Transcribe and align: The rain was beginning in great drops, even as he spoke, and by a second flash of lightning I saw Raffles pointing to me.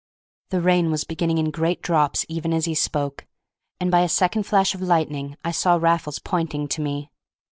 The 0.49 0.61
rain 0.61 0.89
was 0.89 1.03
beginning 1.03 1.37
in 1.37 1.51
great 1.51 1.83
drops, 1.83 2.25
even 2.27 2.53
as 2.55 2.65
he 2.65 2.73
spoke, 2.73 3.27
and 3.79 3.91
by 3.91 3.99
a 3.99 4.09
second 4.09 4.47
flash 4.47 4.73
of 4.73 4.81
lightning 4.81 5.37
I 5.45 5.51
saw 5.51 5.75
Raffles 5.75 6.17
pointing 6.17 6.67
to 6.69 6.81
me. 6.81 7.11